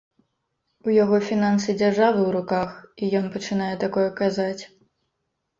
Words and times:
У 0.87 0.93
яго 1.03 1.19
фінансы 1.27 1.75
дзяржавы 1.81 2.19
ў 2.23 2.31
руках, 2.37 2.69
і 3.01 3.13
ён 3.21 3.29
пачынае 3.37 3.71
такое 3.85 4.09
казаць. 4.23 4.63